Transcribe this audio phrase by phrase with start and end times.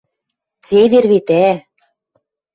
[0.65, 1.49] Цевер вет, ӓ?